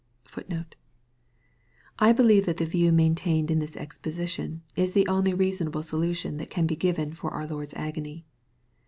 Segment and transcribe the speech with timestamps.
[0.67, 6.37] "*;* I believe that the view maintained in this exposition, is the only reasonable solution
[6.37, 8.25] that can be given of our Lord's agony.